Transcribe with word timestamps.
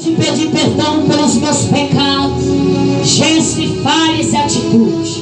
de 0.00 0.12
pedir 0.12 0.50
perdão 0.50 1.02
pelos 1.06 1.34
meus 1.34 1.64
pecados, 1.64 2.42
gestos 3.04 3.58
e 3.58 3.66
falhas 3.82 4.32
e 4.32 4.36
atitudes. 4.36 5.20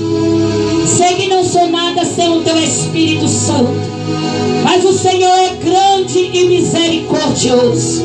Sei 0.86 1.14
que 1.16 1.28
não 1.28 1.44
sou 1.44 1.68
nada 1.68 2.04
sem 2.04 2.28
o 2.28 2.42
teu 2.42 2.56
Espírito 2.62 3.26
Santo, 3.26 3.74
mas 4.62 4.84
o 4.84 4.92
Senhor 4.92 5.34
é 5.36 5.56
grande 5.56 6.30
e 6.32 6.44
misericordioso. 6.44 8.04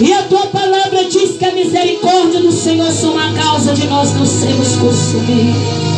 E 0.00 0.12
a 0.12 0.22
tua 0.22 0.46
palavra 0.46 1.04
diz 1.04 1.36
que 1.36 1.44
a 1.44 1.52
misericórdia 1.52 2.40
do 2.40 2.52
Senhor 2.52 2.90
são 2.90 3.18
a 3.18 3.30
causa 3.32 3.74
de 3.74 3.86
nós 3.86 4.14
não 4.14 4.24
sermos 4.24 4.76
consumidos. 4.76 5.88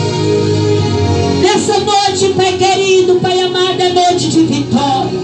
Nessa 1.40 1.78
noite, 1.78 2.34
Pai 2.34 2.56
querido, 2.58 3.20
Pai 3.20 3.40
amado, 3.40 3.80
é 3.80 3.92
noite 3.92 4.28
de 4.28 4.40
vitória. 4.40 5.20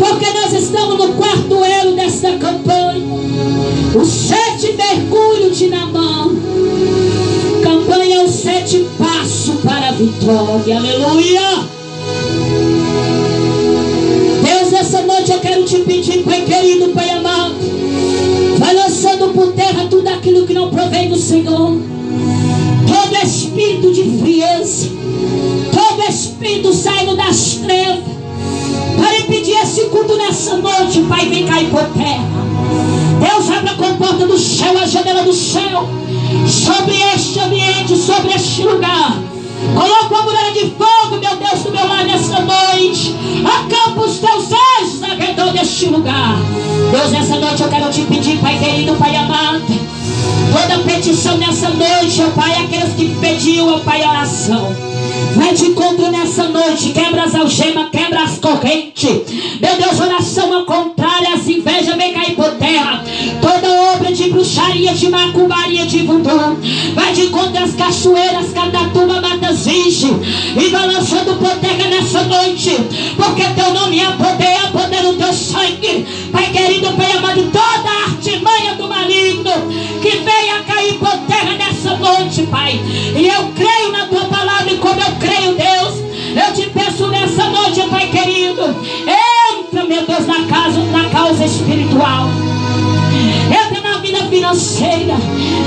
Porque 0.00 0.26
nós 0.32 0.52
estamos 0.52 0.98
no 0.98 1.12
quarto 1.14 1.64
elo 1.64 1.94
desta 1.94 2.32
campanha. 2.32 2.83
Os 3.94 4.08
sete 4.08 4.72
mergulhos 4.72 5.56
de 5.56 5.68
Namã. 5.68 6.28
Campanha 7.62 8.16
é 8.16 8.24
o 8.24 8.28
sete 8.28 8.86
passos 8.98 9.60
para 9.62 9.90
a 9.90 9.92
vitória. 9.92 10.78
Aleluia. 10.78 11.68
Deus, 14.42 14.72
essa 14.72 15.02
noite 15.02 15.30
eu 15.30 15.38
quero 15.38 15.64
te 15.64 15.78
pedir, 15.78 16.24
Pai 16.24 16.42
querido, 16.42 16.88
Pai 16.88 17.08
amado. 17.10 17.54
Vai 18.58 18.74
lançando 18.74 19.32
por 19.32 19.52
terra 19.52 19.86
tudo 19.88 20.08
aquilo 20.08 20.44
que 20.44 20.54
não 20.54 20.70
provém 20.70 21.08
do 21.08 21.16
Senhor. 21.16 21.78
Todo 22.88 23.24
espírito 23.24 23.92
de 23.92 24.18
frieza. 24.18 24.88
Todo 25.72 26.10
espírito 26.10 26.72
saindo 26.72 27.14
das 27.14 27.60
trevas 27.64 28.14
para 28.96 29.18
impedir 29.18 29.56
esse 29.62 29.82
culto 29.84 30.16
nessa 30.16 30.56
noite, 30.56 31.00
Pai, 31.08 31.28
vem 31.28 31.46
cair 31.46 31.68
por 31.70 31.82
terra. 31.88 32.03
Deus 34.72 34.72
abre 34.72 34.72
a 34.72 34.72
comporta 34.72 34.72
do 34.72 34.72
céu, 34.72 34.82
a 34.82 34.86
janela 34.86 35.22
do 35.22 35.32
céu, 35.32 35.88
sobre 36.46 36.94
este 37.14 37.38
ambiente, 37.40 37.96
sobre 37.96 38.34
este 38.34 38.62
lugar. 38.62 39.18
Coloca 39.74 40.14
uma 40.14 40.22
muralha 40.22 40.52
de 40.52 40.70
fogo, 40.70 41.16
meu 41.20 41.36
Deus, 41.36 41.62
do 41.62 41.70
meu 41.70 41.86
lado 41.86 42.06
nessa 42.06 42.40
noite. 42.40 43.14
Acampa 43.44 44.00
os 44.00 44.18
teus 44.18 44.46
anjos 44.46 45.02
ao 45.02 45.16
redor 45.16 45.52
deste 45.52 45.86
lugar. 45.86 46.36
Deus, 46.90 47.10
nessa 47.10 47.36
noite 47.36 47.62
eu 47.62 47.68
quero 47.68 47.90
te 47.90 48.02
pedir, 48.02 48.38
Pai 48.38 48.58
querido, 48.58 48.94
Pai 48.96 49.16
amado. 49.16 49.62
Toda 50.52 50.84
petição 50.84 51.36
nessa 51.38 51.70
noite, 51.70 52.22
ó 52.22 52.30
Pai, 52.30 52.64
aqueles 52.64 52.94
que 52.94 53.14
pediu, 53.20 53.68
ó 53.68 53.78
Pai, 53.80 54.02
oração. 54.02 54.74
Vai 55.34 55.52
de 55.54 55.66
encontro 55.66 56.10
nessa 56.10 56.44
noite. 56.44 56.90
Quebra 56.90 57.24
as 57.24 57.34
algemas, 57.34 57.90
quebra 57.90 58.22
as 58.22 58.38
correntes. 58.38 59.10
Meu 59.60 59.76
Deus, 59.76 60.00
oração 60.00 60.23
de 64.94 65.08
macumbaria, 65.08 65.84
de 65.86 65.98
voodoo. 66.04 66.56
Vai 66.94 67.12
de 67.12 67.22
encontro 67.26 67.62
às 67.62 67.74
cachoeiras, 67.74 68.52
catatuba, 68.52 69.20
matas 69.20 69.66
E 69.66 70.68
vai 70.70 70.86
lançando 70.86 71.38
por 71.38 71.50
terra 71.56 71.88
nessa 71.88 72.22
noite. 72.22 72.70
Porque 73.16 73.42
teu 73.42 73.74
nome 73.74 74.00
é 74.00 74.10
poder, 74.12 74.44
é 74.44 74.70
poder 74.72 75.02
no 75.02 75.14
teu 75.14 75.32
sangue. 75.32 76.06
Pai 76.30 76.50
querido, 76.50 76.92
Pai 76.92 77.12
amado, 77.12 77.42
toda 77.44 77.90
a 77.90 78.04
artimanha 78.10 78.74
do 78.76 78.88
maligno 78.88 79.50
que 80.00 80.18
venha 80.18 80.62
cair 80.66 80.94
por 80.94 81.16
terra 81.26 81.56
nessa 81.56 81.96
noite, 81.96 82.42
Pai. 82.44 82.80
E 83.16 83.26
eu 83.26 83.50
creio 83.54 83.92
na 83.92 84.06
tua 84.06 84.24
palavra 84.24 84.72
e 84.72 84.76
como 84.78 85.00
eu 85.00 85.12
creio, 85.18 85.56
Deus, 85.56 85.94
eu 86.34 86.54
te 86.54 86.70
peço 86.70 87.08
nessa 87.08 87.44
noite, 87.48 87.80
Pai 87.88 88.08
querido, 88.08 88.62
entra, 88.62 89.84
meu 89.84 90.06
Deus, 90.06 90.26
na 90.26 90.44
casa, 90.46 90.80
na 90.92 91.08
causa 91.10 91.44
espiritual. 91.44 92.43
Na 94.34 94.50
financeira, 94.50 95.14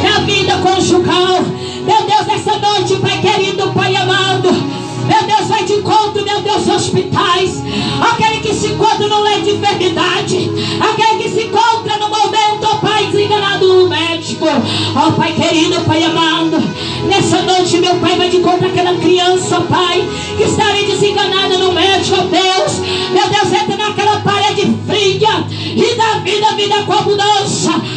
na 0.04 0.20
vida 0.26 0.58
conjugal. 0.58 1.42
Meu 1.86 2.04
Deus, 2.06 2.28
nessa 2.28 2.58
noite, 2.58 2.98
Pai 2.98 3.18
querido, 3.22 3.72
Pai 3.72 3.96
amado. 3.96 4.52
Meu 4.52 5.24
Deus, 5.24 5.48
vai 5.48 5.64
de 5.64 5.74
encontro, 5.74 6.22
meu 6.26 6.42
Deus, 6.42 6.68
hospitais. 6.68 7.64
Aquele 8.02 8.42
que 8.42 8.54
se 8.54 8.68
encontra 8.68 9.08
no 9.08 9.22
leito 9.22 9.46
de 9.46 9.52
enfermidade. 9.52 10.52
Aquele 10.82 11.24
que 11.24 11.30
se 11.30 11.44
encontra 11.46 11.98
no 11.98 12.10
momento, 12.10 12.78
Pai, 12.82 13.06
desenganado 13.06 13.68
no 13.74 13.88
médico. 13.88 14.46
Ó 14.46 15.08
oh, 15.08 15.12
Pai 15.14 15.32
querido, 15.32 15.80
Pai 15.86 16.04
amado. 16.04 16.62
Nessa 17.08 17.42
noite, 17.44 17.78
meu 17.78 17.96
Pai, 17.96 18.18
vai 18.18 18.30
de 18.30 18.38
encontro 18.38 18.68
aquela 18.68 18.94
criança, 18.96 19.62
Pai, 19.62 20.06
que 20.36 20.44
está 20.44 20.68
ali 20.68 20.86
desenganada 20.86 21.58
no 21.58 21.72
médico, 21.72 22.18
Deus. 22.24 22.80
Meu 23.12 23.30
Deus, 23.30 23.62
entra 23.62 23.78
naquela 23.78 24.20
parede 24.20 24.76
fria 24.86 25.46
e 25.74 25.96
dá 25.96 26.20
vida, 26.20 26.52
vida 26.56 26.84
com 26.84 26.94
abundância. 26.94 27.97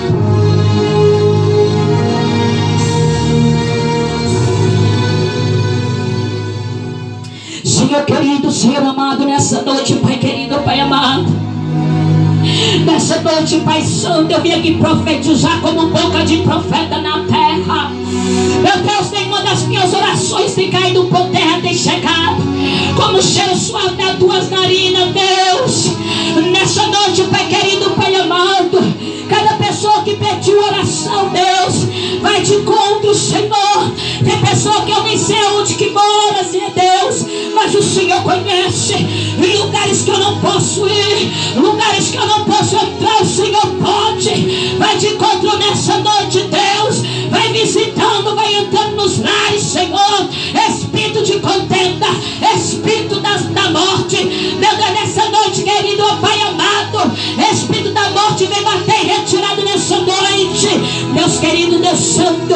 Senhor 8.51 8.83
amado, 8.83 9.23
nessa 9.23 9.61
noite, 9.61 9.93
Pai 9.95 10.17
querido, 10.17 10.59
Pai 10.59 10.81
amado. 10.81 11.25
Nessa 12.85 13.21
noite, 13.21 13.61
Pai 13.61 13.81
Santo, 13.81 14.29
eu 14.29 14.41
vim 14.41 14.51
aqui 14.51 14.75
profetizar 14.75 15.61
como 15.61 15.87
boca 15.87 16.25
de 16.25 16.39
profeta 16.39 16.97
na 16.97 17.23
terra. 17.23 17.91
Meu 17.91 18.77
Deus, 18.83 19.09
nenhuma 19.11 19.41
das 19.41 19.63
minhas 19.63 19.93
orações 19.93 20.53
tem 20.53 20.69
caído 20.69 21.05
por 21.05 21.29
terra, 21.29 21.61
tem 21.61 21.73
chegado. 21.73 22.43
Como 22.97 23.21
cheiro 23.21 23.55
suave 23.55 23.95
das 23.95 24.17
tuas 24.17 24.49
narinas, 24.49 25.13
Deus. 25.13 25.95
Nessa 26.51 26.87
noite, 26.87 27.23
Pai 27.31 27.47
querido, 27.47 27.91
Pai 27.91 28.13
amado. 28.15 28.79
Cada 29.29 29.55
pessoa 29.55 30.03
que 30.03 30.15
pediu 30.15 30.61
oração, 30.61 31.29
Deus, 31.29 32.19
vai 32.21 32.41
de 32.41 32.55
encontro, 32.55 33.15
Senhor. 33.15 33.91
Tem 34.25 34.37
pessoa 34.41 34.81
que 34.81 34.91
eu 34.91 35.03
nem 35.03 35.17
sei 35.17 35.41
onde 35.57 35.75
que 35.75 35.89
mora, 35.89 36.43
Senhor 36.43 36.69
Deus, 36.71 36.80
mas 37.61 37.75
o 37.75 37.83
Senhor 37.83 38.23
conhece. 38.23 38.95
Lugares 39.37 40.01
que 40.01 40.09
eu 40.09 40.17
não 40.17 40.39
posso 40.39 40.87
ir, 40.87 41.31
lugares 41.55 42.09
que 42.09 42.17
eu 42.17 42.25
não 42.25 42.43
posso 42.45 42.75
entrar, 42.75 43.21
o 43.21 43.25
Senhor 43.25 43.67
pode. 43.79 44.75
Vai 44.79 44.97
de 44.97 45.07
encontro 45.07 45.57
nessa 45.57 45.97
noite, 45.99 46.39
Deus. 46.49 47.03
Vai 47.29 47.53
visitando, 47.53 48.35
vai 48.35 48.55
entrando 48.55 48.95
nos 48.95 49.19
lares, 49.19 49.61
Senhor. 49.61 50.27
Espírito 50.69 51.23
de 51.23 51.33
contenda, 51.39 52.07
espírito 52.55 53.19
da, 53.19 53.35
da 53.37 53.69
morte. 53.69 54.23
Meu 54.23 54.75
Deus, 54.75 54.91
nessa 54.93 55.29
noite, 55.29 55.61
querido, 55.61 56.03
Pai 56.19 56.41
amado, 56.41 57.11
espírito 57.51 57.91
da 57.91 58.09
morte 58.09 58.45
vem 58.45 58.63
bater 58.63 59.05
retirado 59.05 59.61
nessa 59.63 59.97
noite. 59.97 60.67
Deus 61.13 61.37
querido, 61.37 61.79
Deus 61.79 61.99
santo, 61.99 62.55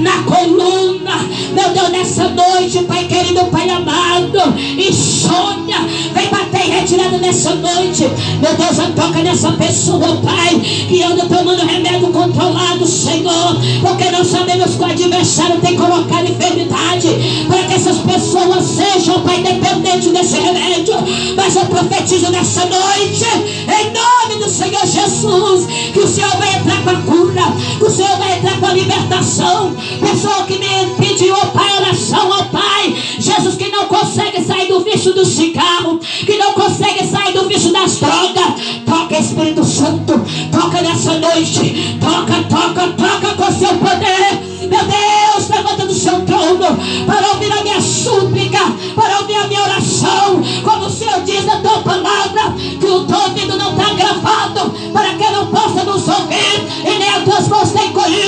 na 0.00 0.22
coluna. 0.22 1.28
Meu 1.52 1.70
Deus, 1.70 1.88
nessa 1.90 2.28
noite, 2.28 2.84
Pai 2.84 3.04
querido, 3.04 3.44
Pai 3.46 3.68
amado, 3.68 4.54
insônia, 4.76 5.80
vem 6.14 6.28
bater 6.28 6.70
retirada 6.70 7.18
nessa 7.18 7.54
noite. 7.54 8.08
Meu 8.40 8.54
Deus, 8.54 8.76
toca 8.94 9.20
nessa 9.22 9.52
pessoa, 9.52 10.16
Pai, 10.16 10.60
que 10.88 11.02
anda 11.02 11.26
tomando 11.26 11.66
remédio 11.66 12.08
controlado, 12.08 12.86
Senhor, 12.86 13.56
porque 13.80 14.10
não 14.10 14.24
sabemos 14.24 14.76
que 14.76 14.82
o 14.82 14.86
adversário 14.86 15.60
tem 15.60 15.76
colocado 15.76 16.30
enfermidade 16.30 17.08
para 17.48 17.62
que 17.64 17.74
essas 17.74 17.98
pessoas 17.98 18.64
sejam, 18.64 19.20
Pai, 19.20 19.42
dependentes 19.42 20.12
desse 20.12 20.38
remédio. 20.38 20.94
Mas 21.36 21.56
eu 21.56 21.66
profetizo 21.66 22.30
nessa 22.30 22.64
noite, 22.66 23.24
em 23.66 23.92
nome 23.92 24.44
do 24.44 24.50
Senhor 24.50 24.86
Jesus, 24.86 25.66
que 25.92 26.00
o 26.00 26.06
Senhor 26.06 26.30
vai 26.36 26.54
entrar 26.56 26.82
com 26.82 26.90
a 26.90 26.94
cura, 27.02 27.42
que 27.78 27.84
o 27.84 27.90
Senhor 27.90 28.16
vai 28.18 28.38
entrar 28.38 28.47
libertação. 28.72 29.74
Pessoa 30.00 30.44
que 30.44 30.58
me 30.58 30.94
pediu, 30.98 31.34
Pai, 31.52 31.76
oração, 31.76 32.28
ó 32.30 32.44
Pai, 32.44 32.94
Jesus 33.18 33.56
que 33.56 33.68
não 33.70 33.86
consegue 33.86 34.42
sair 34.42 34.68
do 34.68 34.80
vício 34.80 35.12
do 35.12 35.24
cigarro, 35.24 35.98
que 35.98 36.36
não 36.36 36.52
consegue 36.52 37.06
sair 37.06 37.32
do 37.32 37.48
vício 37.48 37.72
das 37.72 37.96
drogas. 37.96 38.54
Toca, 38.86 39.18
Espírito 39.18 39.64
Santo, 39.64 40.20
toca 40.50 40.82
nessa 40.82 41.18
noite, 41.18 41.98
toca, 42.00 42.42
toca, 42.44 42.88
toca 42.88 43.34
com 43.34 43.52
seu 43.52 43.74
poder. 43.78 44.48
Meu 44.68 44.84
Deus, 44.84 45.48
levanta 45.48 45.86
do 45.86 45.94
seu 45.94 46.20
trono 46.26 46.76
para 47.06 47.28
ouvir 47.28 47.50
a 47.50 47.62
minha 47.62 47.80
súplica, 47.80 48.60
para 48.94 49.20
ouvir 49.20 49.36
a 49.36 49.46
minha 49.46 49.62
oração. 49.62 50.42
Como 50.62 50.86
o 50.86 50.90
Senhor 50.90 51.22
diz 51.22 51.44
na 51.46 51.56
tua 51.60 51.78
palavra, 51.78 52.54
que 52.78 52.86
o 52.86 53.04
teu 53.04 53.18
ouvido 53.18 53.56
não 53.56 53.70
está 53.70 53.94
gravado, 53.94 54.74
para 54.92 55.14
que 55.14 55.30
não 55.30 55.46
possa 55.46 55.84
nos 55.84 56.06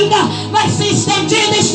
mind, 0.08 0.52
my 0.52 0.66
sister, 0.66 1.12
do 1.28 1.40
this 1.52 1.74